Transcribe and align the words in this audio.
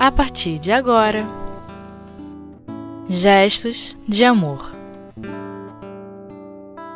a 0.00 0.10
partir 0.10 0.58
de 0.58 0.72
agora. 0.72 1.26
Gestos 3.06 3.94
de 4.08 4.24
amor. 4.24 4.72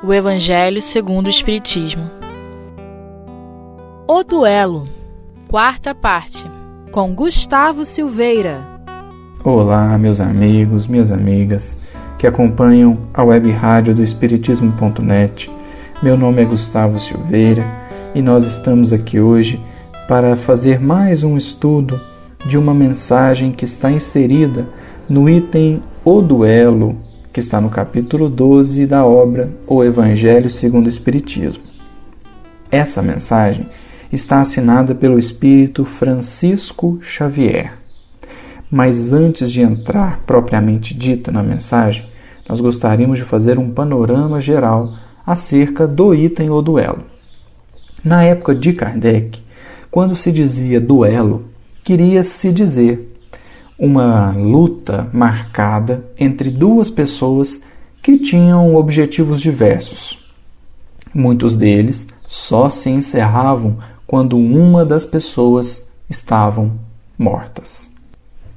O 0.03 0.11
Evangelho 0.11 0.81
segundo 0.81 1.27
o 1.27 1.29
Espiritismo. 1.29 2.11
O 4.09 4.25
duelo. 4.25 4.89
Quarta 5.49 5.95
parte. 5.95 6.51
Com 6.91 7.15
Gustavo 7.15 7.85
Silveira. 7.85 8.63
Olá, 9.45 9.99
meus 9.99 10.19
amigos, 10.19 10.87
minhas 10.87 11.13
amigas 11.13 11.77
que 12.19 12.27
acompanham 12.27 12.97
a 13.13 13.23
web 13.23 13.51
rádio 13.51 13.95
do 13.95 14.03
Espiritismo.net. 14.03 15.51
Meu 16.03 16.17
nome 16.17 16.41
é 16.41 16.47
Gustavo 16.47 16.99
Silveira 16.99 17.67
e 18.15 18.23
nós 18.23 18.47
estamos 18.47 18.95
aqui 18.95 19.21
hoje 19.21 19.63
para 20.09 20.37
fazer 20.37 20.81
mais 20.81 21.23
um 21.23 21.37
estudo 21.37 22.01
de 22.45 22.59
uma 22.59 22.75
mensagem 22.75 23.51
que 23.51 23.65
está 23.65 23.91
inserida 23.91 24.67
no 25.09 25.29
item 25.29 25.83
O 26.05 26.21
Duelo, 26.21 26.97
que 27.33 27.41
está 27.41 27.61
no 27.61 27.71
capítulo 27.71 28.29
12 28.29 28.87
da 28.87 29.05
obra 29.05 29.51
O 29.67 29.83
Evangelho 29.83 30.51
segundo 30.51 30.87
o 30.87 30.91
Espiritismo. 30.91 31.63
Essa 32.71 33.01
mensagem 33.01 33.67
está 34.13 34.41
assinada 34.41 34.95
pelo 34.95 35.19
espírito 35.19 35.85
Francisco 35.85 36.99
Xavier. 37.03 37.73
Mas 38.71 39.13
antes 39.13 39.51
de 39.51 39.63
entrar 39.63 40.21
propriamente 40.27 40.95
dita 40.95 41.31
na 41.31 41.43
mensagem, 41.43 42.07
nós 42.49 42.61
gostaríamos 42.61 43.19
de 43.19 43.25
fazer 43.25 43.59
um 43.59 43.71
panorama 43.71 44.41
geral 44.41 44.93
acerca 45.27 45.87
do 45.87 46.15
item 46.15 46.51
ou 46.51 46.61
duelo. 46.61 47.05
Na 48.05 48.23
época 48.23 48.55
de 48.55 48.73
Kardec, 48.73 49.43
quando 49.91 50.15
se 50.15 50.31
dizia 50.31 50.81
duelo, 50.81 51.54
queria-se 51.85 52.51
dizer 52.51 53.15
uma 53.79 54.31
luta 54.31 55.09
marcada 55.13 56.05
entre 56.19 56.51
duas 56.51 56.91
pessoas 56.91 57.61
que 58.03 58.19
tinham 58.19 58.75
objetivos 58.75 59.41
diversos. 59.41 60.19
Muitos 61.15 61.55
deles 61.55 62.07
só 62.27 62.71
se 62.71 62.89
encerravam 62.89 63.77
quando 64.07 64.37
uma 64.39 64.85
das 64.85 65.05
pessoas 65.05 65.91
estavam 66.09 66.73
mortas. 67.19 67.91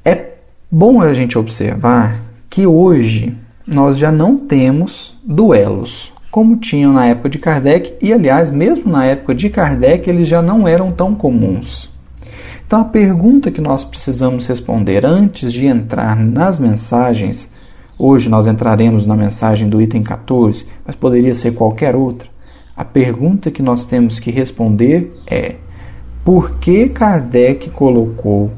É 0.05 0.35
bom 0.71 1.01
a 1.01 1.13
gente 1.13 1.37
observar 1.37 2.21
que 2.49 2.65
hoje 2.65 3.35
nós 3.65 3.97
já 3.97 4.11
não 4.11 4.37
temos 4.37 5.15
duelos 5.23 6.13
como 6.37 6.57
tinham 6.57 6.93
na 6.93 7.07
época 7.07 7.29
de 7.29 7.39
Kardec, 7.39 7.95
e 7.99 8.13
aliás, 8.13 8.51
mesmo 8.51 8.91
na 8.91 9.03
época 9.05 9.33
de 9.33 9.49
Kardec, 9.49 10.07
eles 10.07 10.27
já 10.27 10.39
não 10.39 10.67
eram 10.67 10.91
tão 10.91 11.15
comuns. 11.15 11.89
Então, 12.67 12.81
a 12.81 12.83
pergunta 12.83 13.49
que 13.49 13.61
nós 13.61 13.85
precisamos 13.85 14.45
responder 14.45 15.05
antes 15.05 15.53
de 15.53 15.67
entrar 15.67 16.17
nas 16.17 16.59
mensagens, 16.59 17.49
hoje 17.97 18.29
nós 18.29 18.45
entraremos 18.45 19.07
na 19.07 19.15
mensagem 19.15 19.69
do 19.69 19.81
item 19.81 20.03
14, 20.03 20.67
mas 20.85 20.93
poderia 20.93 21.33
ser 21.33 21.53
qualquer 21.53 21.95
outra. 21.95 22.27
A 22.75 22.83
pergunta 22.83 23.49
que 23.49 23.61
nós 23.61 23.85
temos 23.85 24.19
que 24.19 24.31
responder 24.31 25.13
é: 25.25 25.55
por 26.25 26.59
que 26.59 26.89
Kardec 26.89 27.69
colocou 27.69 28.51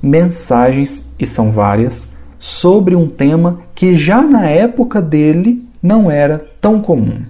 mensagens, 0.00 1.04
e 1.18 1.26
são 1.26 1.50
várias, 1.50 2.08
sobre 2.38 2.94
um 2.94 3.08
tema 3.08 3.62
que 3.74 3.96
já 3.96 4.22
na 4.22 4.46
época 4.48 5.02
dele 5.02 5.68
não 5.82 6.08
era 6.08 6.46
tão 6.60 6.80
comum. 6.80 7.22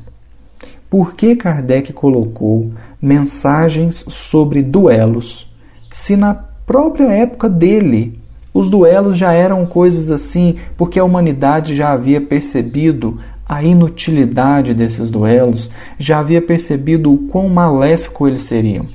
Por 0.90 1.14
que 1.14 1.34
Kardec 1.34 1.90
colocou 1.94 2.70
mensagens 3.00 4.04
sobre 4.08 4.62
duelos, 4.62 5.47
se 5.91 6.17
na 6.17 6.34
própria 6.34 7.11
época 7.12 7.48
dele 7.48 8.20
os 8.53 8.68
duelos 8.68 9.17
já 9.17 9.33
eram 9.33 9.64
coisas 9.67 10.11
assim, 10.11 10.57
porque 10.77 10.98
a 10.98 11.05
humanidade 11.05 11.74
já 11.74 11.92
havia 11.92 12.20
percebido 12.20 13.18
a 13.48 13.62
inutilidade 13.62 14.74
desses 14.74 15.08
duelos, 15.08 15.70
já 15.98 16.18
havia 16.18 16.42
percebido 16.42 17.12
o 17.12 17.18
quão 17.29 17.48
maléfico 17.48 18.29
eles 18.29 18.42
seriam. 18.42 18.86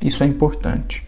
Isso 0.00 0.22
é 0.22 0.26
importante. 0.26 1.02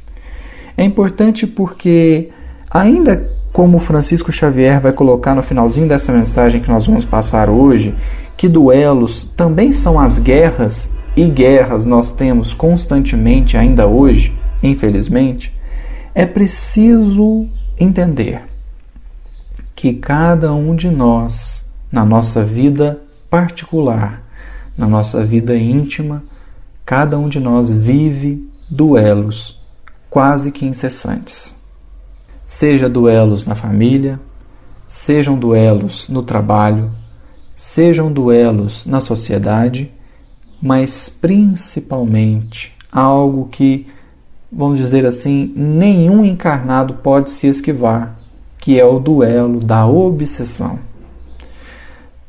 É 0.77 0.83
importante 0.83 1.47
porque, 1.47 2.31
ainda 2.71 3.29
como 3.53 3.79
Francisco 3.79 4.33
Xavier 4.33 4.81
vai 4.81 4.93
colocar 4.93 5.35
no 5.35 5.43
finalzinho 5.43 5.89
dessa 5.89 6.13
mensagem 6.13 6.61
que 6.61 6.71
nós 6.71 6.87
vamos 6.87 7.05
passar 7.05 7.51
hoje, 7.51 7.95
que 8.37 8.49
duelos 8.49 9.31
também 9.37 9.73
são 9.73 9.99
as 10.01 10.19
guerras, 10.19 10.95
e 11.17 11.27
guerras 11.27 11.85
nós 11.85 12.13
temos 12.13 12.55
constantemente 12.55 13.57
ainda 13.57 13.87
hoje, 13.87 14.40
infelizmente, 14.63 15.55
é 16.15 16.27
preciso 16.27 17.49
entender 17.79 18.43
que 19.75 19.95
cada 19.95 20.53
um 20.53 20.75
de 20.75 20.91
nós, 20.91 21.65
na 21.91 22.05
nossa 22.05 22.45
vida 22.45 23.01
particular, 23.31 24.23
na 24.77 24.87
nossa 24.87 25.25
vida 25.25 25.57
íntima, 25.57 26.23
cada 26.85 27.19
um 27.19 27.29
de 27.29 27.39
nós 27.39 27.73
vive 27.73 28.49
duelos 28.69 29.59
quase 30.11 30.51
que 30.51 30.67
incessantes. 30.67 31.55
Seja 32.47 32.89
duelos 32.89 33.47
na 33.47 33.55
família, 33.55 34.19
sejam 34.89 35.39
duelos 35.39 36.09
no 36.09 36.23
trabalho, 36.23 36.91
sejam 37.55 38.13
duelos 38.13 38.85
na 38.85 39.01
sociedade, 39.01 39.93
mas 40.61 41.09
principalmente 41.09 42.73
algo 42.91 43.49
que, 43.49 43.87
vamos 44.53 44.79
dizer 44.79 45.07
assim, 45.07 45.53
nenhum 45.55 46.25
encarnado 46.25 46.95
pode 46.95 47.31
se 47.31 47.47
esquivar, 47.47 48.19
que 48.59 48.79
é 48.79 48.85
o 48.85 48.99
duelo 48.99 49.61
da 49.61 49.87
obsessão. 49.87 50.79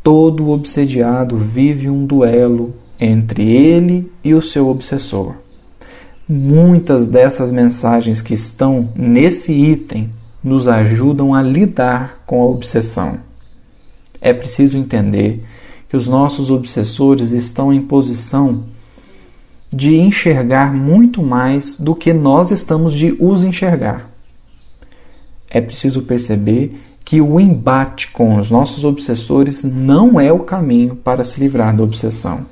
Todo 0.03 0.49
obsediado 0.49 1.37
vive 1.37 1.89
um 1.89 2.05
duelo 2.05 2.73
entre 2.99 3.51
ele 3.51 4.11
e 4.23 4.33
o 4.33 4.41
seu 4.41 4.67
obsessor. 4.67 5.35
Muitas 6.27 7.07
dessas 7.07 7.51
mensagens 7.51 8.21
que 8.21 8.33
estão 8.33 8.89
nesse 8.95 9.51
item 9.51 10.09
nos 10.43 10.67
ajudam 10.67 11.33
a 11.33 11.41
lidar 11.41 12.23
com 12.25 12.41
a 12.41 12.45
obsessão. 12.45 13.19
É 14.19 14.33
preciso 14.33 14.77
entender 14.77 15.43
que 15.89 15.97
os 15.97 16.07
nossos 16.07 16.49
obsessores 16.49 17.31
estão 17.31 17.73
em 17.73 17.81
posição 17.81 18.63
de 19.71 19.95
enxergar 19.97 20.73
muito 20.73 21.23
mais 21.23 21.77
do 21.77 21.95
que 21.95 22.11
nós 22.11 22.51
estamos 22.51 22.93
de 22.93 23.15
os 23.19 23.43
enxergar. 23.43 24.09
É 25.49 25.61
preciso 25.61 26.01
perceber 26.01 26.77
que 27.05 27.21
o 27.21 27.39
embate 27.39 28.09
com 28.11 28.37
os 28.37 28.51
nossos 28.51 28.83
obsessores 28.83 29.63
não 29.63 30.19
é 30.19 30.31
o 30.31 30.39
caminho 30.39 30.95
para 30.95 31.23
se 31.23 31.39
livrar 31.39 31.75
da 31.75 31.83
obsessão. 31.83 32.45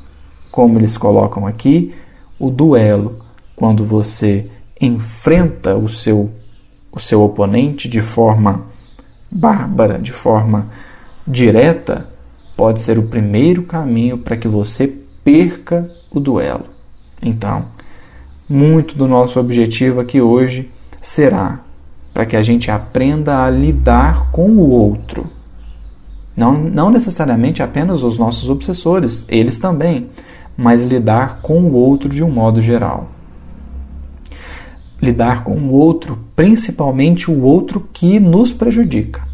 Como 0.52 0.80
eles 0.80 0.98
colocam 0.98 1.46
aqui, 1.46 1.94
o 2.40 2.50
duelo 2.50 3.20
quando 3.56 3.84
você 3.84 4.50
enfrenta 4.80 5.76
o 5.76 5.90
seu, 5.90 6.30
o 6.92 7.00
seu 7.00 7.22
oponente 7.22 7.90
de 7.90 8.02
forma 8.02 8.66
bárbara, 9.30 10.00
de 10.00 10.14
forma 10.14 10.68
direta, 11.28 12.08
pode 12.56 12.82
ser 12.82 12.98
o 12.98 13.08
primeiro 13.08 13.64
caminho 13.64 14.18
para 14.18 14.38
que 14.38 14.48
você 14.48 14.88
perca 15.24 15.90
o 16.10 16.20
duelo. 16.20 16.66
Então, 17.22 17.66
muito 18.50 18.96
do 18.96 19.08
nosso 19.08 19.40
objetivo 19.40 20.00
aqui 20.00 20.22
hoje 20.22 20.70
será 21.02 21.60
para 22.14 22.26
que 22.26 22.36
a 22.36 22.42
gente 22.42 22.72
aprenda 22.72 23.44
a 23.44 23.50
lidar 23.50 24.32
com 24.32 24.50
o 24.50 24.70
outro. 24.70 25.28
Não, 26.36 26.54
não 26.54 26.90
necessariamente 26.90 27.62
apenas 27.62 28.04
os 28.04 28.18
nossos 28.18 28.50
obsessores, 28.50 29.26
eles 29.28 29.60
também, 29.60 30.08
mas 30.58 30.84
lidar 30.86 31.42
com 31.42 31.62
o 31.62 31.74
outro 31.74 32.10
de 32.10 32.24
um 32.24 32.32
modo 32.32 32.62
geral 32.62 33.10
lidar 35.02 35.44
com 35.44 35.56
o 35.56 35.72
outro, 35.72 36.20
principalmente 36.36 37.32
o 37.32 37.42
outro 37.42 37.88
que 37.94 38.20
nos 38.20 38.52
prejudica. 38.52 39.28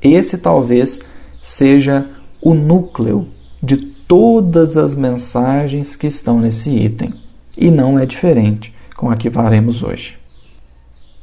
Esse 0.00 0.38
talvez 0.38 1.00
seja 1.42 2.06
o 2.42 2.54
núcleo 2.54 3.26
de 3.62 3.93
todas 4.06 4.76
as 4.76 4.94
mensagens 4.94 5.96
que 5.96 6.06
estão 6.06 6.40
nesse 6.40 6.70
item, 6.70 7.12
e 7.56 7.70
não 7.70 7.98
é 7.98 8.06
diferente 8.06 8.74
com 8.96 9.10
a 9.10 9.16
que 9.16 9.30
faremos 9.30 9.82
hoje. 9.82 10.16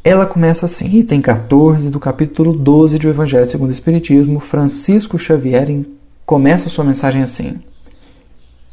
Ela 0.03 0.25
começa 0.25 0.65
assim, 0.65 0.97
item 0.97 1.21
14 1.21 1.89
do 1.89 1.99
capítulo 1.99 2.53
12 2.53 2.97
do 2.97 3.07
Evangelho 3.07 3.45
segundo 3.45 3.69
o 3.69 3.73
Espiritismo, 3.73 4.39
Francisco 4.39 5.17
Xavier 5.17 5.85
começa 6.25 6.69
sua 6.69 6.83
mensagem 6.83 7.21
assim: 7.21 7.59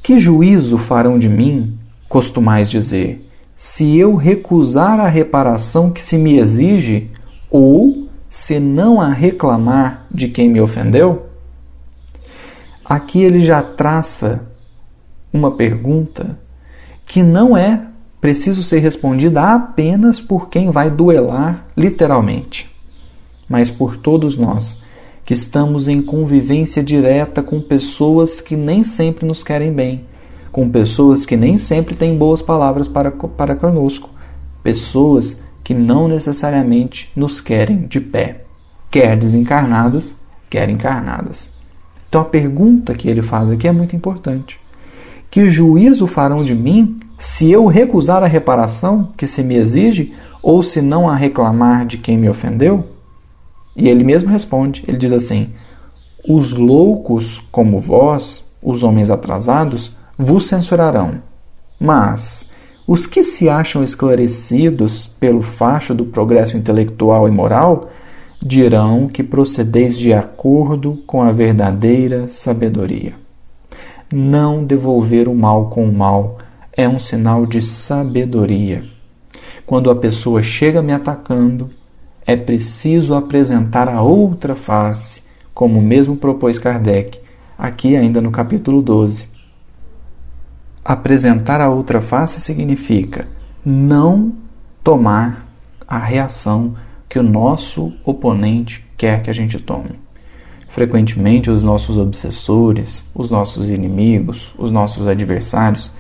Que 0.03 0.19
juízo 0.19 0.79
farão 0.79 1.19
de 1.19 1.29
mim, 1.29 1.75
costumais 2.09 2.71
dizer, 2.71 3.29
se 3.55 3.99
eu 3.99 4.15
recusar 4.15 5.01
a 5.01 5.09
reparação 5.09 5.91
que 5.91 6.01
se 6.01 6.17
me 6.17 6.39
exige 6.39 7.11
ou 7.51 8.09
se 8.31 8.59
não 8.61 9.01
a 9.01 9.13
reclamar 9.13 10.07
de 10.11 10.29
quem 10.29 10.49
me 10.49 10.61
ofendeu? 10.61 11.28
Aqui 12.89 13.23
ele 13.23 13.45
já 13.45 13.63
traça 13.63 14.49
uma 15.31 15.51
pergunta 15.51 16.39
que 17.05 17.23
não 17.23 17.55
é 17.55 17.83
preciso 18.19 18.63
ser 18.63 18.79
respondida 18.79 19.43
apenas 19.43 20.23
por 20.23 20.49
quem 20.49 20.71
vai 20.71 20.91
duelar 20.91 21.67
literalmente, 21.77 22.75
mas 23.47 23.71
por 23.71 23.99
todos 23.99 24.39
nós 24.39 24.81
que 25.23 25.35
estamos 25.35 25.87
em 25.87 26.01
convivência 26.01 26.83
direta 26.83 27.43
com 27.43 27.61
pessoas 27.61 28.41
que 28.41 28.57
nem 28.57 28.83
sempre 28.83 29.27
nos 29.27 29.43
querem 29.43 29.71
bem, 29.71 30.07
com 30.51 30.67
pessoas 30.71 31.27
que 31.27 31.37
nem 31.37 31.59
sempre 31.59 31.95
têm 31.95 32.17
boas 32.17 32.41
palavras 32.41 32.89
para, 32.89 33.11
para 33.11 33.55
conosco, 33.55 34.09
pessoas 34.63 35.43
que 35.63 35.75
não 35.75 36.09
necessariamente 36.09 37.13
nos 37.15 37.39
querem 37.39 37.87
de 37.87 38.01
pé, 38.01 38.45
quer 38.91 39.15
desencarnadas, 39.15 40.17
quer 40.49 40.71
encarnadas. 40.71 41.58
Então 42.09 42.23
a 42.23 42.25
pergunta 42.25 42.95
que 42.95 43.09
ele 43.09 43.23
faz 43.23 43.51
aqui 43.51 43.69
é 43.69 43.73
muito 43.73 43.95
importante. 43.95 44.59
Que 45.31 45.49
juízo 45.49 46.07
farão 46.07 46.43
de 46.43 46.55
mim 46.55 46.99
se 47.19 47.51
eu 47.51 47.67
recusar 47.67 48.23
a 48.23 48.27
reparação 48.27 49.13
que 49.17 49.27
se 49.27 49.43
me 49.43 49.57
exige 49.57 50.15
ou 50.43 50.63
se 50.63 50.81
não 50.81 51.09
a 51.09 51.15
reclamar 51.15 51.85
de 51.87 51.99
quem 51.99 52.17
me 52.17 52.29
ofendeu? 52.29 52.85
E 53.77 53.89
ele 53.89 54.05
mesmo 54.05 54.31
responde: 54.31 54.83
ele 54.89 54.97
diz 54.97 55.13
assim: 55.13 55.51
Os 56.27 56.53
loucos 56.53 57.43
como 57.53 57.79
vós, 57.79 58.45
os 58.63 58.83
homens 58.83 59.11
atrasados, 59.11 59.97
vos 60.17 60.47
censurarão. 60.47 61.23
Mas 61.81 62.49
os 62.87 63.07
que 63.07 63.23
se 63.23 63.49
acham 63.49 63.85
esclarecidos 63.85 65.07
pelo 65.07 65.43
facho 65.43 65.95
do 65.95 66.07
progresso 66.07 66.57
intelectual 66.57 67.29
e 67.29 67.31
moral 67.31 67.91
dirão 68.41 69.09
que 69.09 69.23
procedeis 69.23 69.99
de 69.99 70.13
acordo 70.13 71.03
com 71.07 71.23
a 71.23 71.33
verdadeira 71.33 72.29
sabedoria. 72.29 73.15
Não 74.13 74.65
devolver 74.65 75.29
o 75.29 75.35
mal 75.35 75.69
com 75.69 75.85
o 75.85 75.93
mal 75.93 76.39
é 76.77 76.89
um 76.89 76.99
sinal 76.99 77.45
de 77.45 77.61
sabedoria. 77.61 78.85
Quando 79.67 79.91
a 79.91 79.97
pessoa 79.97 80.41
chega 80.41 80.81
me 80.81 80.93
atacando, 80.93 81.71
é 82.25 82.37
preciso 82.37 83.15
apresentar 83.15 83.89
a 83.89 84.01
outra 84.01 84.55
face, 84.55 85.23
como 85.53 85.83
mesmo 85.83 86.17
propôs 86.17 86.59
Kardec, 86.59 87.21
aqui 87.59 87.97
ainda 87.97 88.21
no 88.21 88.31
capítulo 88.31 88.81
12. 88.81 89.29
Apresentar 90.85 91.61
a 91.61 91.69
outra 91.69 92.01
face 92.01 92.41
significa 92.41 93.27
não 93.65 94.33
tomar 94.83 95.47
a 95.87 95.99
reação 95.99 96.75
que 97.09 97.19
o 97.19 97.23
nosso 97.23 97.93
oponente 98.05 98.85
quer 98.97 99.23
que 99.23 99.31
a 99.31 99.33
gente 99.33 99.59
tome. 99.59 99.99
Frequentemente, 100.69 101.51
os 101.51 101.63
nossos 101.63 101.97
obsessores, 101.97 103.05
os 103.15 103.31
nossos 103.31 103.71
inimigos, 103.71 104.55
os 104.59 104.71
nossos 104.71 105.09
adversários, 105.09 105.91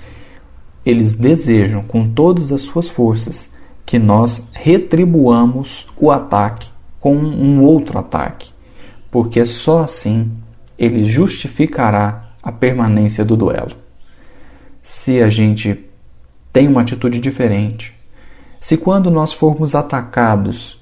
eles 0.84 1.14
desejam 1.14 1.82
com 1.82 2.08
todas 2.08 2.52
as 2.52 2.60
suas 2.60 2.88
forças 2.88 3.50
que 3.84 3.99
nós 3.99 4.46
retribuamos 4.52 5.87
o 5.96 6.10
ataque 6.10 6.70
com 7.00 7.14
um 7.14 7.62
outro 7.62 7.99
ataque, 7.99 8.50
porque 9.11 9.44
só 9.46 9.81
assim 9.81 10.31
ele 10.78 11.04
justificará 11.04 12.32
a 12.43 12.52
permanência 12.52 13.25
do 13.25 13.37
duelo. 13.37 13.72
Se 14.82 15.20
a 15.22 15.28
gente 15.28 15.84
tem 16.52 16.69
uma 16.69 16.82
atitude 16.82 17.19
diferente, 17.19 17.94
se 18.61 18.76
quando 18.76 19.11
nós 19.11 19.32
formos 19.32 19.75
atacados 19.75 20.77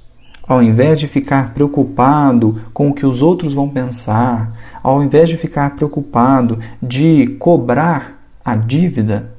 ao 0.46 0.62
invés 0.62 1.00
de 1.00 1.08
ficar 1.08 1.52
preocupado 1.52 2.60
com 2.72 2.88
o 2.88 2.94
que 2.94 3.04
os 3.04 3.20
outros 3.20 3.52
vão 3.52 3.68
pensar, 3.68 4.52
ao 4.82 5.02
invés 5.02 5.28
de 5.28 5.36
ficar 5.36 5.74
preocupado 5.74 6.60
de 6.80 7.36
cobrar 7.38 8.22
a 8.44 8.54
dívida, 8.54 9.34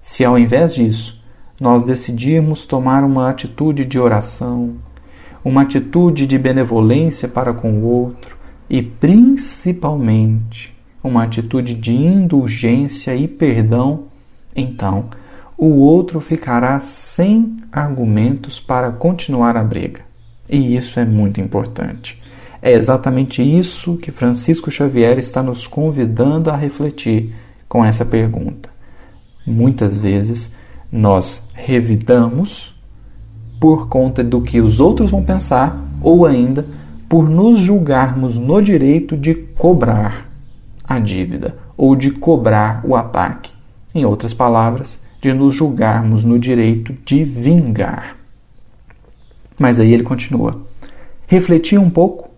se 0.00 0.24
ao 0.24 0.38
invés 0.38 0.74
disso 0.74 1.20
nós 1.60 1.82
decidirmos 1.82 2.66
tomar 2.66 3.02
uma 3.02 3.28
atitude 3.28 3.84
de 3.84 3.98
oração, 3.98 4.76
uma 5.44 5.62
atitude 5.62 6.26
de 6.26 6.38
benevolência 6.38 7.28
para 7.28 7.52
com 7.52 7.72
o 7.72 7.84
outro 7.84 8.36
e 8.70 8.80
principalmente 8.80 10.76
uma 11.02 11.24
atitude 11.24 11.74
de 11.74 11.94
indulgência 11.94 13.14
e 13.16 13.26
perdão, 13.26 14.04
então 14.54 15.06
o 15.56 15.78
outro 15.78 16.20
ficará 16.20 16.78
sem 16.78 17.56
argumentos 17.72 18.60
para 18.60 18.92
continuar 18.92 19.56
a 19.56 19.64
briga. 19.64 20.07
E 20.48 20.76
isso 20.76 20.98
é 20.98 21.04
muito 21.04 21.40
importante. 21.40 22.20
É 22.60 22.72
exatamente 22.72 23.42
isso 23.42 23.96
que 23.96 24.10
Francisco 24.10 24.70
Xavier 24.70 25.18
está 25.18 25.42
nos 25.42 25.66
convidando 25.66 26.50
a 26.50 26.56
refletir 26.56 27.32
com 27.68 27.84
essa 27.84 28.04
pergunta. 28.04 28.68
Muitas 29.46 29.96
vezes 29.96 30.50
nós 30.90 31.46
revidamos 31.54 32.74
por 33.60 33.88
conta 33.88 34.24
do 34.24 34.40
que 34.40 34.60
os 34.60 34.80
outros 34.80 35.10
vão 35.10 35.22
pensar 35.22 35.84
ou 36.02 36.26
ainda 36.26 36.66
por 37.08 37.28
nos 37.28 37.60
julgarmos 37.60 38.36
no 38.36 38.60
direito 38.60 39.16
de 39.16 39.34
cobrar 39.34 40.28
a 40.84 40.98
dívida 40.98 41.56
ou 41.76 41.94
de 41.94 42.10
cobrar 42.10 42.82
o 42.84 42.96
ataque. 42.96 43.52
Em 43.94 44.04
outras 44.04 44.34
palavras, 44.34 45.00
de 45.20 45.32
nos 45.32 45.54
julgarmos 45.54 46.24
no 46.24 46.38
direito 46.38 46.94
de 47.04 47.24
vingar. 47.24 48.17
Mas 49.58 49.80
aí 49.80 49.92
ele 49.92 50.02
continua. 50.02 50.62
Refleti 51.26 51.76
um 51.76 51.90
pouco. 51.90 52.28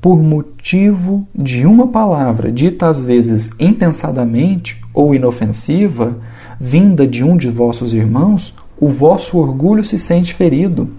Por 0.00 0.22
motivo 0.22 1.26
de 1.34 1.66
uma 1.66 1.88
palavra 1.88 2.52
dita 2.52 2.88
às 2.88 3.02
vezes 3.02 3.50
impensadamente 3.58 4.80
ou 4.92 5.14
inofensiva, 5.14 6.18
vinda 6.60 7.06
de 7.06 7.24
um 7.24 7.36
de 7.36 7.48
vossos 7.48 7.92
irmãos, 7.94 8.54
o 8.78 8.88
vosso 8.88 9.38
orgulho 9.38 9.82
se 9.82 9.98
sente 9.98 10.34
ferido. 10.34 10.90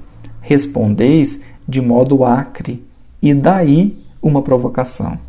Respondeis 0.42 1.42
de 1.68 1.82
modo 1.82 2.24
acre, 2.24 2.84
e 3.22 3.34
daí 3.34 3.98
uma 4.22 4.42
provocação. 4.42 5.20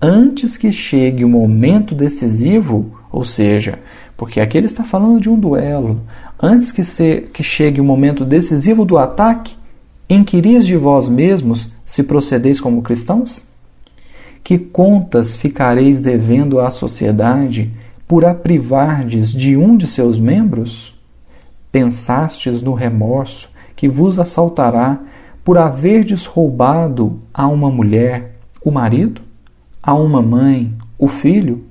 Antes 0.00 0.56
que 0.56 0.72
chegue 0.72 1.24
o 1.24 1.28
momento 1.28 1.94
decisivo, 1.94 2.92
ou 3.12 3.24
seja, 3.24 3.78
porque 4.20 4.38
aqui 4.38 4.58
ele 4.58 4.66
está 4.66 4.84
falando 4.84 5.18
de 5.18 5.30
um 5.30 5.40
duelo, 5.40 6.02
antes 6.38 6.70
que, 6.70 6.84
se, 6.84 7.22
que 7.32 7.42
chegue 7.42 7.80
o 7.80 7.84
momento 7.84 8.22
decisivo 8.22 8.84
do 8.84 8.98
ataque, 8.98 9.56
inquiris 10.10 10.66
de 10.66 10.76
vós 10.76 11.08
mesmos 11.08 11.72
se 11.86 12.02
procedeis 12.02 12.60
como 12.60 12.82
cristãos? 12.82 13.42
Que 14.44 14.58
contas 14.58 15.36
ficareis 15.36 16.00
devendo 16.00 16.60
à 16.60 16.68
sociedade 16.68 17.72
por 18.06 18.26
a 18.26 18.34
privardes 18.34 19.32
de 19.32 19.56
um 19.56 19.74
de 19.74 19.86
seus 19.86 20.20
membros? 20.20 20.94
Pensastes 21.72 22.60
no 22.60 22.74
remorso 22.74 23.48
que 23.74 23.88
vos 23.88 24.18
assaltará 24.18 25.00
por 25.42 25.56
haverdes 25.56 26.26
roubado 26.26 27.22
a 27.32 27.46
uma 27.46 27.70
mulher 27.70 28.36
o 28.62 28.70
marido, 28.70 29.22
a 29.82 29.94
uma 29.94 30.20
mãe 30.20 30.74
o 30.98 31.08
filho, 31.08 31.64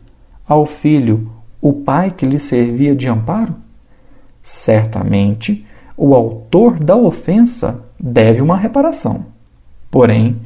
ao 0.48 0.66
filho 0.66 1.30
o 1.62 1.74
pai 1.74 2.12
que 2.12 2.26
lhe 2.26 2.40
servia 2.40 2.96
de 2.96 3.08
amparo? 3.08 3.56
Certamente, 4.42 5.66
o 5.98 6.16
autor 6.16 6.80
da 6.80 6.96
ofensa 6.96 7.84
deve 8.00 8.42
uma 8.42 8.56
reparação. 8.56 9.26
Porém, 9.92 10.38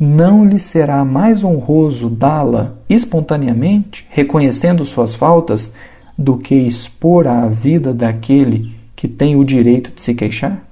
não 0.00 0.44
lhe 0.44 0.58
será 0.58 1.04
mais 1.04 1.44
honroso 1.44 2.08
dá-la 2.08 2.74
espontaneamente, 2.88 4.06
reconhecendo 4.10 4.84
suas 4.84 5.14
faltas, 5.14 5.74
do 6.16 6.36
que 6.38 6.54
expor 6.54 7.26
à 7.26 7.46
vida 7.46 7.92
daquele 7.92 8.74
que 8.94 9.08
tem 9.08 9.36
o 9.36 9.44
direito 9.44 9.92
de 9.92 10.00
se 10.00 10.14
queixar? 10.14 10.64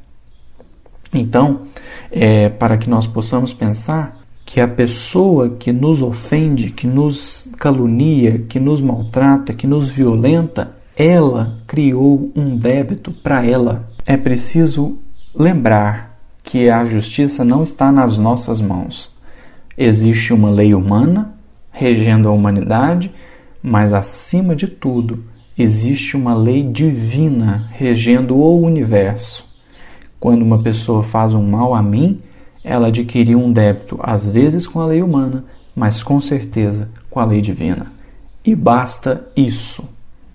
Então, 1.13 1.63
é, 2.11 2.49
para 2.49 2.77
que 2.77 2.89
nós 2.89 3.07
possamos 3.07 3.53
pensar 3.53 4.20
que 4.53 4.61
a 4.61 4.67
pessoa 4.67 5.51
que 5.51 5.73
nos 5.73 6.03
ofende, 6.03 6.71
que 6.71 6.85
nos 6.85 7.47
calunia, 7.57 8.41
que 8.49 8.59
nos 8.59 8.83
maltrata, 8.83 9.55
que 9.55 9.65
nos 9.65 9.91
violenta, 9.93 10.75
ela 10.97 11.59
criou 11.69 12.33
um 12.35 12.57
débito 12.57 13.13
para 13.13 13.47
ela. 13.47 13.89
É 14.05 14.17
preciso 14.17 14.99
lembrar 15.33 16.19
que 16.43 16.69
a 16.69 16.85
justiça 16.85 17.45
não 17.45 17.63
está 17.63 17.93
nas 17.93 18.19
nossas 18.19 18.61
mãos. 18.61 19.15
Existe 19.79 20.33
uma 20.33 20.51
lei 20.51 20.75
humana 20.75 21.33
regendo 21.71 22.29
a 22.29 22.33
humanidade, 22.33 23.15
mas 23.63 23.93
acima 23.93 24.57
de 24.57 24.67
tudo, 24.67 25.23
existe 25.57 26.17
uma 26.17 26.35
lei 26.35 26.65
divina 26.65 27.69
regendo 27.71 28.35
o 28.35 28.61
universo. 28.61 29.47
Quando 30.19 30.43
uma 30.43 30.61
pessoa 30.61 31.05
faz 31.05 31.35
um 31.35 31.49
mal 31.49 31.73
a 31.73 31.81
mim, 31.81 32.21
ela 32.63 32.89
adquiriu 32.89 33.39
um 33.39 33.53
débito, 33.53 33.99
às 34.03 34.31
vezes 34.31 34.67
com 34.67 34.81
a 34.81 34.87
lei 34.87 35.03
humana, 35.03 35.45
mas 35.75 36.03
com 36.03 36.21
certeza 36.21 36.89
com 37.09 37.21
a 37.21 37.25
lei 37.25 37.41
divina. 37.41 37.93
E 38.45 38.55
basta 38.55 39.27
isso 39.37 39.85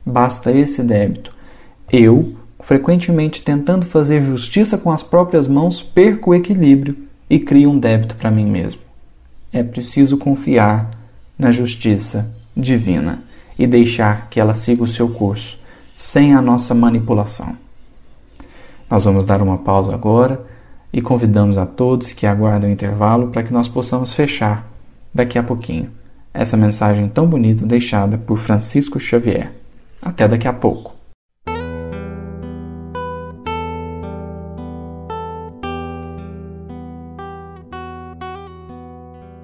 basta 0.06 0.52
esse 0.52 0.84
débito. 0.84 1.34
Eu, 1.92 2.36
frequentemente 2.60 3.42
tentando 3.42 3.86
fazer 3.86 4.22
justiça 4.22 4.78
com 4.78 4.92
as 4.92 5.02
próprias 5.02 5.48
mãos, 5.48 5.82
perco 5.82 6.32
o 6.32 6.36
equilíbrio 6.36 6.96
e 7.30 7.40
crio 7.40 7.72
um 7.72 7.80
débito 7.80 8.16
para 8.16 8.30
mim 8.30 8.46
mesmo. 8.46 8.82
É 9.52 9.64
preciso 9.64 10.18
confiar 10.18 10.92
na 11.38 11.52
justiça 11.52 12.32
divina 12.56 13.24
e 13.58 13.66
deixar 13.66 14.30
que 14.30 14.40
ela 14.40 14.54
siga 14.54 14.84
o 14.84 14.88
seu 14.88 15.10
curso, 15.10 15.58
sem 15.96 16.34
a 16.34 16.42
nossa 16.42 16.76
manipulação. 16.76 17.58
Nós 18.90 19.04
vamos 19.06 19.26
dar 19.26 19.42
uma 19.42 19.58
pausa 19.58 19.94
agora 19.94 20.46
e 20.96 21.02
convidamos 21.02 21.58
a 21.58 21.66
todos 21.66 22.14
que 22.14 22.26
aguardam 22.26 22.70
o 22.70 22.74
intervalo 22.74 23.28
para 23.28 23.44
que 23.44 23.52
nós 23.52 23.68
possamos 23.68 24.14
fechar 24.14 24.66
daqui 25.14 25.38
a 25.38 25.44
pouquinho 25.44 25.92
essa 26.34 26.56
mensagem 26.56 27.10
tão 27.10 27.28
bonita 27.28 27.66
deixada 27.66 28.18
por 28.18 28.38
Francisco 28.40 28.98
Xavier. 28.98 29.52
Até 30.02 30.26
daqui 30.26 30.48
a 30.48 30.54
pouco. 30.54 30.94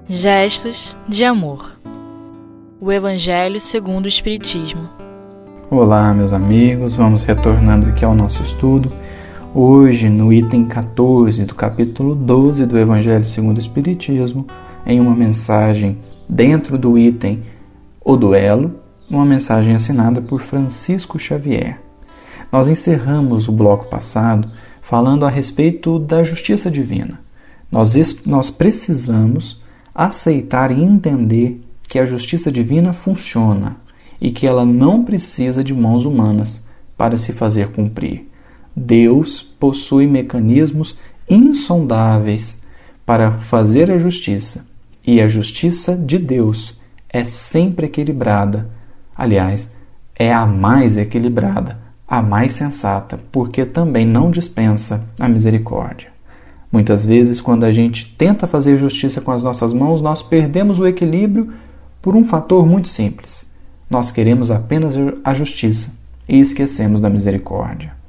Gestos 0.08 0.96
de 1.06 1.22
amor. 1.22 1.72
O 2.80 2.90
Evangelho 2.90 3.60
segundo 3.60 4.06
o 4.06 4.08
Espiritismo. 4.08 4.88
Olá, 5.70 6.14
meus 6.14 6.32
amigos, 6.32 6.96
vamos 6.96 7.24
retornando 7.24 7.90
aqui 7.90 8.04
ao 8.04 8.14
nosso 8.14 8.42
estudo. 8.42 8.90
Hoje, 9.54 10.08
no 10.08 10.32
item 10.32 10.64
14 10.64 11.44
do 11.44 11.54
capítulo 11.54 12.14
12 12.14 12.64
do 12.64 12.78
Evangelho 12.78 13.22
segundo 13.22 13.58
o 13.58 13.60
Espiritismo, 13.60 14.46
em 14.86 14.98
uma 14.98 15.14
mensagem 15.14 15.98
dentro 16.26 16.78
do 16.78 16.98
item 16.98 17.42
O 18.02 18.16
Duelo, 18.16 18.80
uma 19.10 19.26
mensagem 19.26 19.74
assinada 19.74 20.22
por 20.22 20.40
Francisco 20.40 21.18
Xavier. 21.18 21.78
Nós 22.50 22.66
encerramos 22.66 23.46
o 23.46 23.52
bloco 23.52 23.90
passado 23.90 24.48
falando 24.80 25.26
a 25.26 25.28
respeito 25.28 25.98
da 25.98 26.22
justiça 26.22 26.70
divina. 26.70 27.20
Nós, 27.70 28.24
nós 28.24 28.50
precisamos 28.50 29.62
aceitar 29.94 30.70
e 30.70 30.82
entender 30.82 31.62
que 31.82 31.98
a 31.98 32.06
justiça 32.06 32.50
divina 32.50 32.94
funciona 32.94 33.76
e 34.18 34.30
que 34.30 34.46
ela 34.46 34.64
não 34.64 35.04
precisa 35.04 35.62
de 35.62 35.74
mãos 35.74 36.06
humanas 36.06 36.64
para 36.96 37.18
se 37.18 37.34
fazer 37.34 37.68
cumprir. 37.68 38.31
Deus 38.74 39.42
possui 39.42 40.06
mecanismos 40.06 40.98
insondáveis 41.28 42.60
para 43.04 43.32
fazer 43.32 43.90
a 43.90 43.98
justiça, 43.98 44.64
e 45.06 45.20
a 45.20 45.28
justiça 45.28 45.96
de 45.96 46.18
Deus 46.18 46.80
é 47.08 47.24
sempre 47.24 47.86
equilibrada. 47.86 48.70
Aliás, 49.14 49.72
é 50.14 50.32
a 50.32 50.46
mais 50.46 50.96
equilibrada, 50.96 51.78
a 52.06 52.22
mais 52.22 52.52
sensata, 52.52 53.20
porque 53.30 53.64
também 53.64 54.06
não 54.06 54.30
dispensa 54.30 55.04
a 55.18 55.28
misericórdia. 55.28 56.08
Muitas 56.70 57.04
vezes, 57.04 57.40
quando 57.40 57.64
a 57.64 57.72
gente 57.72 58.14
tenta 58.16 58.46
fazer 58.46 58.78
justiça 58.78 59.20
com 59.20 59.30
as 59.30 59.42
nossas 59.42 59.74
mãos, 59.74 60.00
nós 60.00 60.22
perdemos 60.22 60.78
o 60.78 60.86
equilíbrio 60.86 61.52
por 62.00 62.16
um 62.16 62.24
fator 62.24 62.66
muito 62.66 62.88
simples. 62.88 63.44
Nós 63.90 64.10
queremos 64.10 64.50
apenas 64.50 64.94
a 65.22 65.34
justiça 65.34 65.92
e 66.26 66.40
esquecemos 66.40 67.00
da 67.00 67.10
misericórdia. 67.10 68.01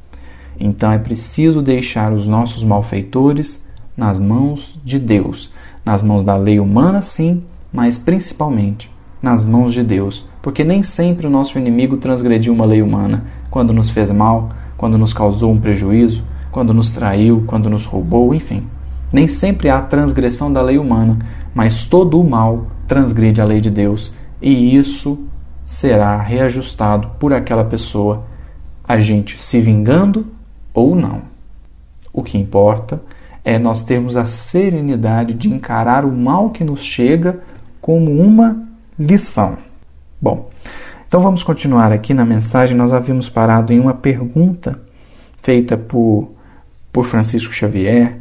Então 0.60 0.92
é 0.92 0.98
preciso 0.98 1.62
deixar 1.62 2.14
os 2.14 2.28
nossos 2.28 2.64
malfeitores 2.64 3.64
nas 3.96 4.18
mãos 4.18 4.80
de 4.84 4.98
Deus, 5.00 5.52
nas 5.86 6.02
mãos 6.02 6.24
da 6.24 6.36
lei 6.36 6.60
humana, 6.60 7.02
sim, 7.02 7.44
mas 7.72 7.98
principalmente 7.98 8.92
nas 9.22 9.46
mãos 9.46 9.74
de 9.74 9.84
Deus, 9.84 10.28
porque 10.42 10.64
nem 10.66 10.84
sempre 10.84 11.26
o 11.26 11.30
nosso 11.30 11.58
inimigo 11.58 11.96
transgrediu 11.98 12.54
uma 12.54 12.66
lei 12.66 12.82
humana. 12.82 13.26
Quando 13.50 13.72
nos 13.72 13.90
fez 13.90 14.12
mal, 14.12 14.50
quando 14.76 14.98
nos 14.98 15.14
causou 15.14 15.52
um 15.52 15.60
prejuízo, 15.60 16.24
quando 16.52 16.74
nos 16.74 16.92
traiu, 16.92 17.44
quando 17.48 17.70
nos 17.70 17.86
roubou, 17.86 18.36
enfim. 18.36 18.68
Nem 19.12 19.28
sempre 19.28 19.70
há 19.70 19.82
transgressão 19.82 20.52
da 20.52 20.62
lei 20.62 20.78
humana, 20.78 21.20
mas 21.56 21.86
todo 21.86 22.20
o 22.20 22.30
mal 22.30 22.68
transgride 22.88 23.40
a 23.40 23.46
lei 23.46 23.62
de 23.62 23.72
Deus. 23.72 24.14
E 24.42 24.76
isso 24.76 25.20
será 25.64 26.18
reajustado 26.22 27.12
por 27.20 27.32
aquela 27.32 27.64
pessoa, 27.64 28.26
a 28.86 29.00
gente 29.00 29.40
se 29.40 29.62
vingando 29.62 30.28
ou 30.74 30.96
não. 30.96 31.22
O 32.12 32.24
que 32.24 32.38
importa 32.38 33.02
é 33.44 33.60
nós 33.60 33.84
termos 33.84 34.16
a 34.16 34.26
serenidade 34.26 35.34
de 35.34 35.50
encarar 35.50 36.06
o 36.06 36.12
mal 36.12 36.50
que 36.50 36.64
nos 36.64 36.82
chega 36.82 37.40
como 37.82 38.12
uma 38.12 38.66
lição. 38.98 39.58
Bom, 40.22 40.50
então 41.08 41.22
vamos 41.22 41.44
continuar 41.44 41.92
aqui 41.92 42.14
na 42.14 42.26
mensagem. 42.26 42.78
Nós 42.78 42.94
havíamos 42.94 43.30
parado 43.30 43.74
em 43.74 43.80
uma 43.80 43.94
pergunta 43.94 44.80
feita 45.42 45.78
por 45.78 46.34
por 46.94 47.06
Francisco 47.08 47.52
Xavier, 47.52 48.20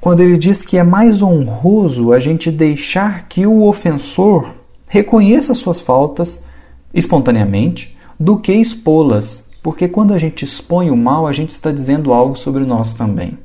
quando 0.00 0.20
ele 0.20 0.36
diz 0.36 0.66
que 0.66 0.76
é 0.76 0.84
mais 0.84 1.22
honroso 1.22 2.12
a 2.12 2.20
gente 2.20 2.50
deixar 2.50 3.26
que 3.26 3.46
o 3.46 3.64
ofensor 3.64 4.50
reconheça 4.86 5.54
suas 5.54 5.80
faltas 5.80 6.44
espontaneamente 6.92 7.96
do 8.18 8.36
que 8.36 8.52
expô-las, 8.52 9.48
porque 9.62 9.88
quando 9.88 10.14
a 10.14 10.18
gente 10.18 10.44
expõe 10.44 10.90
o 10.90 10.96
mal, 10.96 11.26
a 11.26 11.32
gente 11.32 11.50
está 11.50 11.70
dizendo 11.70 12.12
algo 12.12 12.36
sobre 12.36 12.64
nós 12.64 12.94
também. 12.94 13.38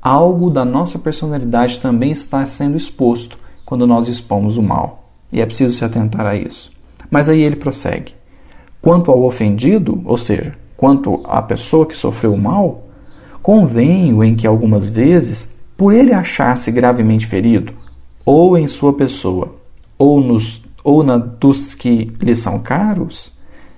Algo 0.00 0.50
da 0.50 0.64
nossa 0.64 0.98
personalidade 0.98 1.80
também 1.80 2.10
está 2.10 2.44
sendo 2.44 2.76
exposto 2.76 3.38
quando 3.64 3.86
nós 3.86 4.08
expomos 4.08 4.56
o 4.56 4.62
mal. 4.62 5.10
E 5.32 5.40
é 5.40 5.46
preciso 5.46 5.72
se 5.72 5.84
atentar 5.84 6.26
a 6.26 6.34
isso. 6.34 6.70
Mas 7.10 7.28
aí 7.28 7.40
ele 7.40 7.56
prossegue. 7.56 8.14
Quanto 8.80 9.10
ao 9.10 9.22
ofendido, 9.22 10.02
ou 10.04 10.18
seja, 10.18 10.56
quanto 10.76 11.20
à 11.24 11.40
pessoa 11.40 11.86
que 11.86 11.96
sofreu 11.96 12.34
o 12.34 12.38
mal, 12.38 12.82
Convenho 13.42 14.22
em 14.22 14.36
que 14.36 14.46
algumas 14.46 14.88
vezes, 14.88 15.52
por 15.76 15.92
ele 15.92 16.12
achar-se 16.12 16.70
gravemente 16.70 17.26
ferido, 17.26 17.72
ou 18.24 18.56
em 18.56 18.68
sua 18.68 18.92
pessoa, 18.92 19.56
ou, 19.98 20.20
nos, 20.20 20.62
ou 20.84 21.02
na 21.02 21.16
dos 21.16 21.74
que 21.74 22.12
lhe 22.20 22.36
são 22.36 22.60
caros, 22.60 23.32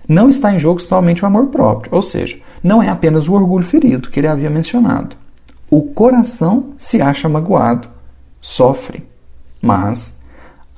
não 0.09 0.29
está 0.29 0.53
em 0.53 0.59
jogo 0.59 0.81
somente 0.81 1.23
o 1.23 1.27
amor 1.27 1.47
próprio, 1.47 1.95
ou 1.95 2.03
seja, 2.03 2.37
não 2.63 2.83
é 2.83 2.89
apenas 2.89 3.29
o 3.29 3.33
orgulho 3.35 3.65
ferido 3.65 4.11
que 4.11 4.21
ele 4.21 4.27
havia 4.27 4.51
mencionado. 4.51 5.17
O 5.71 5.83
coração 5.83 6.73
se 6.77 7.01
acha 7.01 7.29
magoado, 7.29 7.89
sofre, 8.41 9.03
mas, 9.61 10.19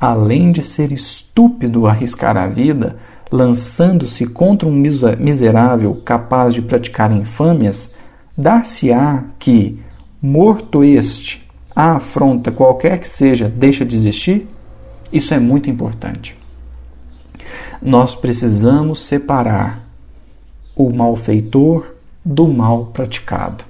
além 0.00 0.52
de 0.52 0.62
ser 0.62 0.92
estúpido 0.92 1.86
arriscar 1.86 2.36
a 2.36 2.46
vida, 2.46 2.96
lançando-se 3.30 4.26
contra 4.26 4.68
um 4.68 4.72
miserável 5.18 6.00
capaz 6.04 6.54
de 6.54 6.62
praticar 6.62 7.10
infâmias, 7.10 7.92
Dar-se-á 8.36 9.24
que, 9.38 9.80
morto 10.20 10.84
este, 10.84 11.48
a 11.74 11.92
afronta, 11.92 12.52
qualquer 12.52 12.98
que 13.00 13.08
seja, 13.08 13.48
deixa 13.48 13.82
de 13.82 13.96
existir? 13.96 14.46
Isso 15.10 15.32
é 15.32 15.38
muito 15.38 15.70
importante. 15.70 16.36
Nós 17.82 18.14
precisamos 18.14 19.00
separar 19.00 19.86
o 20.74 20.90
malfeitor 20.90 21.86
do 22.24 22.48
mal 22.48 22.86
praticado. 22.86 23.64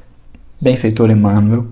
Benfeitor 0.60 1.10
Emmanuel, 1.10 1.66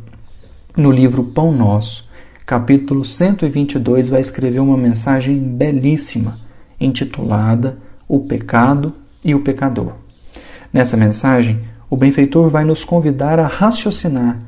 no 0.76 0.91
livro 0.91 1.25
Pão 1.25 1.53
Nosso, 1.53 2.09
capítulo 2.45 3.05
122, 3.05 4.09
vai 4.09 4.21
escrever 4.21 4.59
uma 4.59 4.76
mensagem 4.76 5.38
belíssima 5.38 6.38
intitulada 6.81 7.79
O 8.09 8.21
Pecado 8.21 8.93
e 9.25 9.35
o 9.35 9.41
Pecador. 9.41 9.93
Nessa 10.73 10.97
mensagem, 10.97 11.61
o 11.88 11.97
benfeitor 11.97 12.50
vai 12.50 12.64
nos 12.64 12.85
convidar 12.85 13.38
a 13.38 13.47
raciocinar 13.47 14.41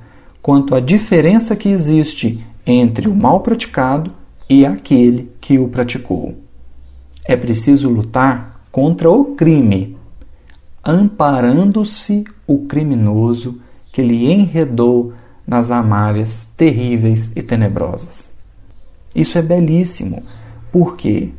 quanto 0.43 0.75
à 0.75 0.81
diferença 0.81 1.55
que 1.55 1.69
existe 1.69 2.45
entre 2.67 3.09
o 3.09 3.15
mal 3.15 3.41
praticado 3.41 4.13
e 4.51 4.67
aquele 4.67 5.31
que 5.41 5.59
o 5.59 5.69
praticou. 5.69 6.46
É 7.27 7.37
preciso 7.37 7.89
lutar 7.89 8.61
contra 8.71 9.11
o 9.11 9.35
crime, 9.35 9.97
amparando-se 10.85 12.25
o 12.47 12.67
criminoso 12.67 13.61
que 13.93 14.03
lhe 14.03 14.31
enredou 14.31 15.13
nas 15.47 15.71
amalhas 15.71 16.49
terríveis 16.57 17.33
e 17.35 17.43
tenebrosas. 17.43 18.31
Isso 19.15 19.39
é 19.39 19.43
belíssimo, 19.43 20.23
porque 20.71 21.31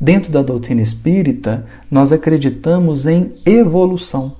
dentro 0.00 0.30
da 0.30 0.42
doutrina 0.42 0.82
espírita 0.82 1.66
nós 1.90 2.12
acreditamos 2.12 3.06
em 3.06 3.32
evolução. 3.44 4.36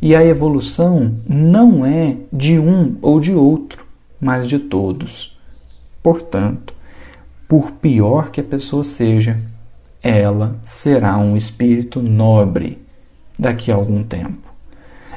E 0.00 0.14
a 0.14 0.24
evolução 0.24 1.16
não 1.26 1.84
é 1.84 2.16
de 2.32 2.58
um 2.58 2.96
ou 3.00 3.18
de 3.18 3.32
outro, 3.32 3.86
mas 4.20 4.46
de 4.46 4.58
todos. 4.58 5.36
Portanto, 6.02 6.74
por 7.48 7.72
pior 7.72 8.30
que 8.30 8.40
a 8.40 8.44
pessoa 8.44 8.84
seja, 8.84 9.40
ela 10.06 10.56
será 10.62 11.16
um 11.16 11.36
espírito 11.36 12.00
nobre 12.00 12.78
daqui 13.38 13.72
a 13.72 13.74
algum 13.74 14.02
tempo. 14.02 14.48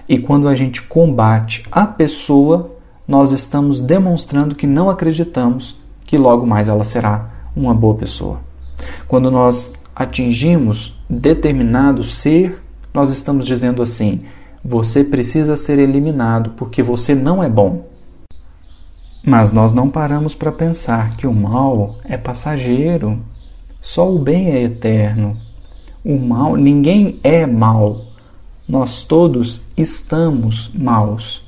E 0.08 0.18
quando 0.18 0.48
a 0.48 0.56
gente 0.56 0.82
combate 0.82 1.64
a 1.72 1.86
pessoa, 1.86 2.72
nós 3.08 3.32
estamos 3.32 3.82
demonstrando 3.82 4.56
que 4.56 4.66
não 4.66 4.90
acreditamos 4.90 5.80
que 6.06 6.18
logo 6.18 6.46
mais 6.46 6.68
ela 6.68 6.84
será 6.84 7.30
uma 7.56 7.74
boa 7.74 7.96
pessoa. 7.96 8.40
Quando 9.08 9.30
nós 9.30 9.74
atingimos 9.96 10.98
determinado 11.10 12.04
ser, 12.04 12.62
nós 12.94 13.12
estamos 13.12 13.46
dizendo 13.46 13.84
assim: 13.84 14.22
você 14.64 15.04
precisa 15.04 15.56
ser 15.56 15.78
eliminado 15.78 16.52
porque 16.52 16.82
você 16.82 17.14
não 17.14 17.44
é 17.44 17.50
bom. 17.50 17.88
Mas 19.24 19.52
nós 19.52 19.74
não 19.74 19.90
paramos 19.90 20.34
para 20.34 20.52
pensar 20.52 21.16
que 21.18 21.28
o 21.28 21.34
mal 21.34 21.98
é 22.06 22.18
passageiro, 22.18 23.20
só 23.82 24.14
o 24.14 24.20
bem 24.20 24.52
é 24.52 24.64
eterno. 24.64 25.38
O 26.04 26.18
mal, 26.18 26.56
ninguém 26.56 27.20
é 27.24 27.46
mal, 27.46 28.06
nós 28.68 29.04
todos 29.04 29.62
estamos 29.76 30.70
maus, 30.74 31.42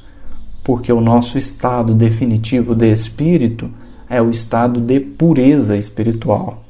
porque 0.63 0.91
o 0.91 0.99
nosso 0.99 1.37
estado 1.37 1.93
definitivo 1.93 2.75
de 2.75 2.91
espírito 2.91 3.69
é 4.09 4.21
o 4.21 4.31
estado 4.31 4.81
de 4.81 4.99
pureza 4.99 5.77
espiritual. 5.77 6.63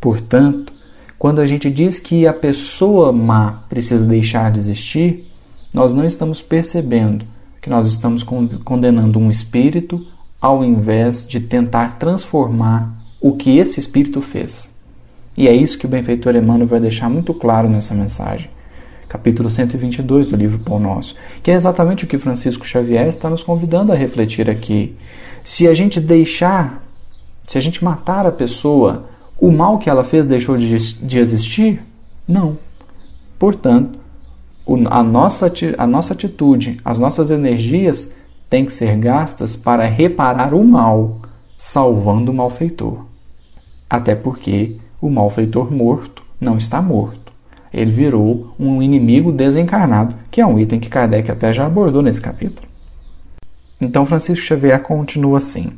Portanto, 0.00 0.72
quando 1.18 1.40
a 1.40 1.46
gente 1.46 1.70
diz 1.70 2.00
que 2.00 2.26
a 2.26 2.32
pessoa 2.32 3.12
má 3.12 3.64
precisa 3.68 4.04
deixar 4.04 4.50
de 4.50 4.58
existir, 4.58 5.30
nós 5.72 5.94
não 5.94 6.04
estamos 6.04 6.42
percebendo 6.42 7.24
que 7.60 7.70
nós 7.70 7.86
estamos 7.86 8.24
condenando 8.64 9.18
um 9.18 9.30
espírito 9.30 10.04
ao 10.40 10.64
invés 10.64 11.26
de 11.26 11.38
tentar 11.38 11.98
transformar 11.98 12.94
o 13.20 13.36
que 13.36 13.58
esse 13.58 13.78
espírito 13.78 14.20
fez. 14.20 14.74
E 15.36 15.46
é 15.46 15.54
isso 15.54 15.78
que 15.78 15.86
o 15.86 15.88
benfeitor 15.88 16.34
Emmanuel 16.34 16.66
vai 16.66 16.80
deixar 16.80 17.08
muito 17.08 17.34
claro 17.34 17.68
nessa 17.68 17.94
mensagem. 17.94 18.50
Capítulo 19.08 19.50
122 19.50 20.28
do 20.28 20.36
livro 20.36 20.60
Pão 20.60 20.78
Nosso, 20.78 21.16
que 21.42 21.50
é 21.50 21.54
exatamente 21.54 22.04
o 22.04 22.06
que 22.06 22.18
Francisco 22.18 22.66
Xavier 22.66 23.08
está 23.08 23.28
nos 23.28 23.42
convidando 23.42 23.92
a 23.92 23.96
refletir 23.96 24.48
aqui. 24.48 24.96
Se 25.44 25.66
a 25.66 25.74
gente 25.74 26.00
deixar, 26.00 26.84
se 27.42 27.58
a 27.58 27.60
gente 27.60 27.84
matar 27.84 28.24
a 28.24 28.30
pessoa, 28.30 29.06
o 29.38 29.50
mal 29.50 29.78
que 29.78 29.90
ela 29.90 30.04
fez 30.04 30.26
deixou 30.26 30.56
de, 30.56 30.94
de 30.94 31.18
existir? 31.18 31.82
Não. 32.26 32.56
Portanto, 33.38 33.98
a 34.88 35.02
nossa, 35.02 35.52
a 35.76 35.86
nossa 35.86 36.12
atitude, 36.12 36.80
as 36.84 36.98
nossas 36.98 37.30
energias 37.30 38.14
têm 38.48 38.64
que 38.64 38.72
ser 38.72 38.96
gastas 38.96 39.56
para 39.56 39.84
reparar 39.86 40.54
o 40.54 40.64
mal, 40.64 41.18
salvando 41.58 42.30
o 42.30 42.34
malfeitor. 42.34 43.09
Até 43.90 44.14
porque 44.14 44.76
o 45.02 45.10
malfeitor 45.10 45.72
morto 45.72 46.22
não 46.40 46.56
está 46.56 46.80
morto. 46.80 47.32
Ele 47.74 47.90
virou 47.90 48.54
um 48.58 48.80
inimigo 48.80 49.32
desencarnado, 49.32 50.14
que 50.30 50.40
é 50.40 50.46
um 50.46 50.58
item 50.58 50.78
que 50.78 50.88
Kardec 50.88 51.28
até 51.30 51.52
já 51.52 51.66
abordou 51.66 52.00
nesse 52.00 52.20
capítulo. 52.20 52.68
Então 53.80 54.06
Francisco 54.06 54.44
Xavier 54.44 54.80
continua 54.80 55.38
assim: 55.38 55.72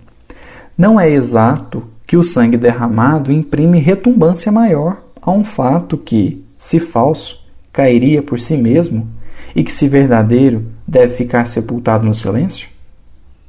Não 0.77 1.01
é 1.01 1.09
exato 1.09 1.85
que 2.07 2.17
o 2.17 2.25
sangue 2.25 2.57
derramado 2.57 3.33
imprime 3.33 3.79
retumbância 3.79 4.53
maior 4.53 5.03
a 5.21 5.31
um 5.31 5.45
fato 5.45 5.97
que, 5.97 6.45
se 6.59 6.81
falso, 6.81 7.43
cairia 7.73 8.23
por 8.23 8.39
si 8.39 8.57
mesmo 8.57 9.09
e 9.55 9.63
que, 9.63 9.73
se 9.73 9.89
verdadeiro, 9.89 10.67
deve 10.87 11.15
ficar 11.15 11.47
sepultado 11.47 12.05
no 12.05 12.13
silêncio? 12.13 12.69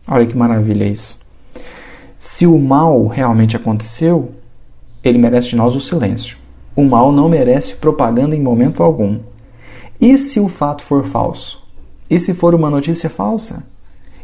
Olha 0.07 0.25
que 0.25 0.37
maravilha 0.37 0.85
isso. 0.85 1.19
Se 2.19 2.45
o 2.45 2.57
mal 2.57 3.07
realmente 3.07 3.55
aconteceu, 3.55 4.31
ele 5.03 5.17
merece 5.17 5.49
de 5.49 5.55
nós 5.55 5.75
o 5.75 5.81
silêncio. 5.81 6.37
O 6.75 6.83
mal 6.83 7.11
não 7.11 7.29
merece 7.29 7.75
propaganda 7.75 8.35
em 8.35 8.41
momento 8.41 8.81
algum. 8.81 9.19
E 9.99 10.17
se 10.17 10.39
o 10.39 10.47
fato 10.47 10.83
for 10.83 11.05
falso? 11.05 11.61
E 12.09 12.19
se 12.19 12.33
for 12.33 12.55
uma 12.55 12.69
notícia 12.69 13.09
falsa? 13.09 13.63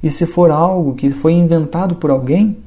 E 0.02 0.10
se 0.10 0.26
for 0.26 0.50
algo 0.50 0.96
que 0.96 1.10
foi 1.10 1.34
inventado 1.34 1.96
por 1.96 2.10
alguém? 2.10 2.58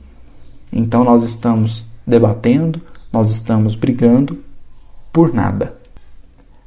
Então 0.72 1.04
nós 1.04 1.22
estamos 1.22 1.84
debatendo, 2.06 2.80
nós 3.12 3.30
estamos 3.30 3.74
brigando 3.74 4.38
por 5.12 5.32
nada. 5.32 5.76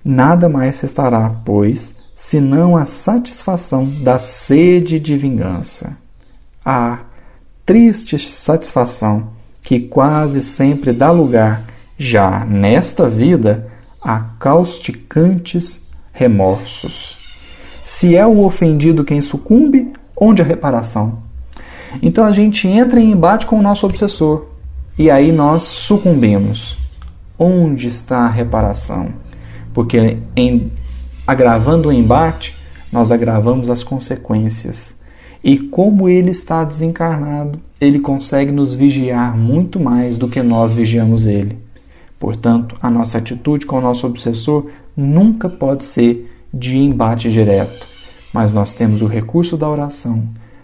Nada 0.03 0.47
mais 0.47 0.79
restará, 0.79 1.35
pois, 1.43 1.95
senão 2.15 2.77
a 2.77 2.85
satisfação 2.85 3.85
da 3.85 4.19
sede 4.19 4.99
de 4.99 5.17
vingança. 5.17 5.97
A 6.63 6.99
triste 7.65 8.19
satisfação 8.19 9.34
que 9.65 9.79
quase 9.79 10.41
sempre 10.43 10.93
dá 10.93 11.10
lugar, 11.10 11.63
já 11.98 12.45
nesta 12.45 13.10
vida, 13.10 13.67
a 14.00 14.19
causticantes 14.19 15.84
remorsos. 16.13 17.17
Se 17.83 18.16
é 18.16 18.25
o 18.25 18.44
ofendido 18.46 19.03
quem 19.03 19.20
sucumbe, 19.20 19.92
onde 20.16 20.42
a 20.42 20.46
reparação? 20.46 21.24
Então 22.00 22.25
a 22.25 22.31
gente 22.31 22.68
entra 22.68 23.00
em 23.00 23.11
embate 23.11 23.48
com 23.48 23.57
o 23.57 23.61
nosso 23.61 23.87
obsessor 23.87 24.46
e 24.98 25.09
aí 25.09 25.31
nós 25.31 25.63
sucumbimos. 25.63 26.77
Onde 27.37 27.87
está 27.87 28.20
a 28.20 28.29
reparação? 28.29 29.13
Porque 29.74 30.20
em 30.35 30.72
agravando 31.25 31.89
o 31.89 31.94
embate, 31.94 32.55
nós 32.92 33.11
agravamos 33.11 33.70
as 33.72 33.83
consequências. 33.83 34.95
E 35.46 35.60
como 35.60 36.10
ele 36.10 36.31
está 36.31 36.64
desencarnado, 36.64 37.60
ele 37.79 38.00
consegue 38.00 38.51
nos 38.51 38.74
vigiar 38.74 39.38
muito 39.38 39.79
mais 39.79 40.18
do 40.18 40.27
que 40.27 40.42
nós 40.42 40.74
vigiamos 40.74 41.27
ele. 41.27 41.55
Portanto, 42.20 42.75
a 42.81 42.90
nossa 42.90 43.20
atitude 43.20 43.68
com 43.68 43.77
o 43.77 43.81
nosso 43.81 44.08
obsessor 44.08 44.72
nunca 44.98 45.48
pode 45.48 45.84
ser 45.84 46.36
de 46.51 46.79
embate 46.79 47.31
direto, 47.31 47.86
mas 48.34 48.51
nós 48.51 48.74
temos 48.74 49.03
o 49.03 49.05
recurso 49.05 49.55
da 49.55 49.70
oração, 49.70 50.24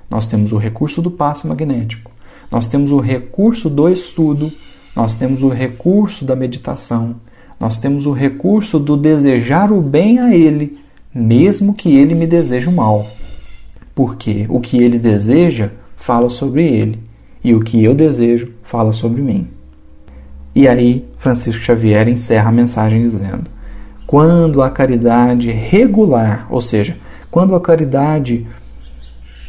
nós 0.09 0.25
temos 0.25 0.51
o 0.51 0.57
recurso 0.57 0.99
do 0.99 1.11
passe 1.11 1.45
magnético, 1.45 2.09
nós 2.49 2.67
temos 2.67 2.91
o 2.91 2.99
recurso 2.99 3.69
do 3.69 3.87
estudo, 3.87 4.51
nós 4.95 5.13
temos 5.13 5.43
o 5.43 5.49
recurso 5.49 6.25
da 6.25 6.35
meditação, 6.35 7.17
nós 7.59 7.77
temos 7.77 8.07
o 8.07 8.11
recurso 8.13 8.79
do 8.79 8.97
desejar 8.97 9.71
o 9.71 9.79
bem 9.79 10.17
a 10.17 10.33
ele, 10.33 10.79
mesmo 11.13 11.75
que 11.75 11.93
ele 11.95 12.15
me 12.15 12.25
deseje 12.25 12.67
o 12.67 12.71
mal. 12.71 13.05
Porque 13.93 14.45
o 14.49 14.59
que 14.59 14.81
ele 14.81 14.97
deseja 14.97 15.71
fala 15.95 16.29
sobre 16.29 16.65
ele, 16.65 16.99
e 17.43 17.53
o 17.53 17.59
que 17.59 17.83
eu 17.83 17.93
desejo 17.93 18.51
fala 18.63 18.91
sobre 18.91 19.21
mim. 19.21 19.47
E 20.53 20.67
aí, 20.67 21.05
Francisco 21.17 21.63
Xavier 21.63 22.07
encerra 22.07 22.49
a 22.49 22.53
mensagem 22.53 23.01
dizendo: 23.01 23.49
quando 24.05 24.61
a 24.61 24.69
caridade 24.69 25.51
regular, 25.51 26.47
ou 26.49 26.59
seja, 26.59 26.97
quando 27.29 27.55
a 27.55 27.61
caridade 27.61 28.45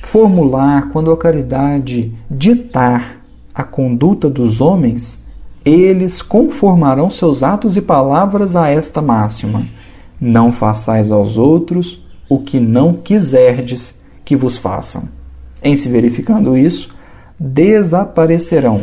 formular, 0.01 0.89
quando 0.91 1.11
a 1.11 1.17
caridade 1.17 2.15
ditar 2.31 3.17
a 3.55 3.65
conduta 3.65 4.31
dos 4.31 4.61
homens, 4.61 5.25
eles 5.65 6.23
conformarão 6.23 7.11
seus 7.11 7.43
atos 7.43 7.77
e 7.77 7.83
palavras 7.83 8.55
a 8.55 8.69
esta 8.69 9.03
máxima: 9.03 9.67
Não 10.21 10.53
façais 10.53 11.11
aos 11.11 11.37
outros 11.37 12.01
o 12.29 12.39
que 12.39 12.61
não 12.61 12.95
quiserdes 12.95 14.01
que 14.25 14.37
vos 14.37 14.57
façam. 14.57 15.09
Em 15.63 15.77
se 15.77 15.89
verificando 15.89 16.57
isso, 16.57 16.95
desaparecerão 17.39 18.83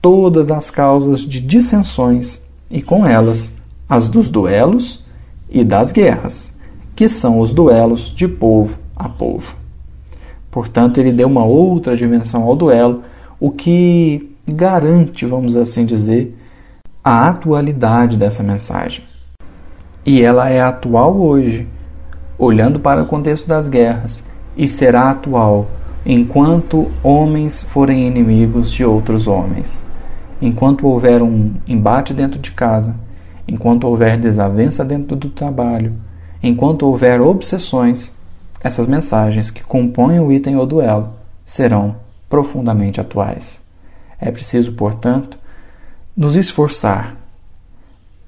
todas 0.00 0.50
as 0.50 0.70
causas 0.70 1.20
de 1.20 1.40
dissensões 1.40 2.42
e 2.70 2.82
com 2.82 3.06
elas 3.06 3.56
as 3.88 4.08
dos 4.08 4.30
duelos 4.30 5.04
e 5.48 5.64
das 5.64 5.92
guerras, 5.92 6.56
que 6.96 7.08
são 7.08 7.40
os 7.40 7.52
duelos 7.52 8.14
de 8.14 8.26
povo 8.26 8.78
a 8.96 9.08
povo. 9.08 9.54
Portanto, 10.50 10.98
ele 10.98 11.12
deu 11.12 11.26
uma 11.26 11.44
outra 11.44 11.96
dimensão 11.96 12.42
ao 12.44 12.54
duelo, 12.54 13.02
o 13.40 13.50
que 13.50 14.30
garante, 14.46 15.26
vamos 15.26 15.56
assim 15.56 15.84
dizer, 15.84 16.36
a 17.02 17.28
atualidade 17.28 18.16
dessa 18.16 18.42
mensagem. 18.42 19.04
E 20.06 20.22
ela 20.22 20.48
é 20.48 20.60
atual 20.60 21.16
hoje, 21.16 21.66
olhando 22.38 22.78
para 22.78 23.02
o 23.02 23.06
contexto 23.06 23.48
das 23.48 23.68
guerras, 23.68 24.24
e 24.56 24.68
será 24.68 25.10
atual 25.10 25.68
enquanto 26.06 26.90
homens 27.02 27.62
forem 27.62 28.06
inimigos 28.06 28.70
de 28.70 28.84
outros 28.84 29.26
homens, 29.26 29.84
enquanto 30.40 30.86
houver 30.86 31.22
um 31.22 31.54
embate 31.66 32.12
dentro 32.12 32.38
de 32.38 32.50
casa, 32.50 32.94
enquanto 33.48 33.84
houver 33.84 34.18
desavença 34.18 34.84
dentro 34.84 35.16
do 35.16 35.30
trabalho, 35.30 35.94
enquanto 36.42 36.86
houver 36.86 37.20
obsessões, 37.20 38.12
essas 38.60 38.86
mensagens 38.86 39.50
que 39.50 39.62
compõem 39.62 40.20
o 40.20 40.32
item 40.32 40.56
ou 40.56 40.66
duelo 40.66 41.10
serão 41.44 41.96
profundamente 42.28 43.00
atuais. 43.00 43.62
É 44.18 44.30
preciso, 44.30 44.72
portanto, 44.72 45.38
nos 46.16 46.36
esforçar 46.36 47.16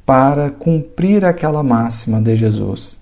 para 0.04 0.50
cumprir 0.50 1.24
aquela 1.24 1.62
máxima 1.62 2.20
de 2.20 2.36
Jesus. 2.36 3.00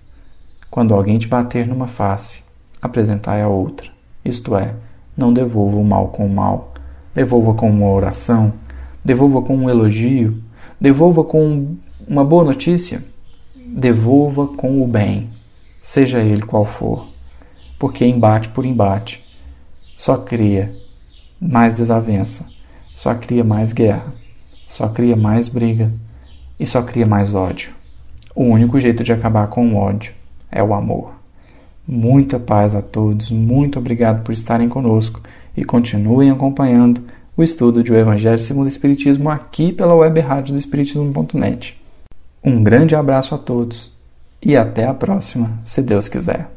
Quando 0.70 0.94
alguém 0.94 1.18
te 1.18 1.26
bater 1.26 1.66
numa 1.66 1.88
face, 1.88 2.43
apresentai 2.84 3.40
a 3.40 3.48
outra. 3.48 3.88
Isto 4.22 4.54
é, 4.54 4.74
não 5.16 5.32
devolva 5.32 5.78
o 5.78 5.84
mal 5.84 6.08
com 6.08 6.26
o 6.26 6.30
mal, 6.30 6.74
devolva 7.14 7.54
com 7.54 7.70
uma 7.70 7.88
oração, 7.88 8.52
devolva 9.02 9.40
com 9.40 9.56
um 9.56 9.70
elogio, 9.70 10.42
devolva 10.78 11.24
com 11.24 11.76
uma 12.06 12.22
boa 12.22 12.44
notícia, 12.44 13.02
devolva 13.56 14.46
com 14.48 14.84
o 14.84 14.86
bem, 14.86 15.30
seja 15.80 16.20
ele 16.20 16.42
qual 16.42 16.66
for. 16.66 17.06
Porque 17.78 18.04
embate 18.04 18.50
por 18.50 18.66
embate 18.66 19.24
só 19.96 20.18
cria 20.18 20.70
mais 21.40 21.72
desavença, 21.72 22.46
só 22.94 23.14
cria 23.14 23.42
mais 23.42 23.72
guerra, 23.72 24.12
só 24.68 24.88
cria 24.88 25.16
mais 25.16 25.48
briga 25.48 25.90
e 26.60 26.66
só 26.66 26.82
cria 26.82 27.06
mais 27.06 27.34
ódio. 27.34 27.72
O 28.34 28.42
único 28.44 28.78
jeito 28.78 29.02
de 29.02 29.12
acabar 29.12 29.46
com 29.46 29.72
o 29.72 29.76
ódio 29.76 30.12
é 30.50 30.62
o 30.62 30.74
amor. 30.74 31.13
Muita 31.86 32.38
paz 32.38 32.74
a 32.74 32.80
todos, 32.80 33.30
muito 33.30 33.78
obrigado 33.78 34.22
por 34.22 34.32
estarem 34.32 34.68
conosco 34.68 35.20
e 35.56 35.64
continuem 35.64 36.30
acompanhando 36.30 37.02
o 37.36 37.42
estudo 37.42 37.82
de 37.82 37.92
O 37.92 37.96
Evangelho 37.96 38.38
segundo 38.38 38.66
o 38.66 38.68
Espiritismo 38.68 39.28
aqui 39.28 39.72
pela 39.72 39.94
web 39.94 40.18
rádio 40.20 40.54
do 40.54 40.60
Espiritismo.net. 40.60 41.78
Um 42.42 42.62
grande 42.62 42.94
abraço 42.94 43.34
a 43.34 43.38
todos 43.38 43.92
e 44.40 44.56
até 44.56 44.86
a 44.86 44.94
próxima, 44.94 45.58
se 45.64 45.82
Deus 45.82 46.08
quiser. 46.08 46.53